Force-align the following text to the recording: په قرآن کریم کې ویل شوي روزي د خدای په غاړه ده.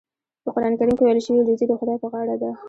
په 0.43 0.49
قرآن 0.55 0.73
کریم 0.79 0.95
کې 0.97 1.03
ویل 1.05 1.21
شوي 1.25 1.39
روزي 1.41 1.65
د 1.67 1.73
خدای 1.79 1.97
په 2.01 2.07
غاړه 2.11 2.35
ده. 2.41 2.51